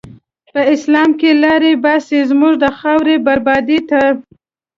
[0.53, 4.01] په اسلام کی لاری باسی، زموږ د خاوری بربادی ته